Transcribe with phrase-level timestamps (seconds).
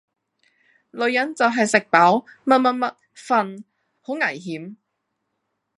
[0.89, 3.63] 女人就系食飽、乜乜乜、瞓!
[4.01, 4.77] 好危險!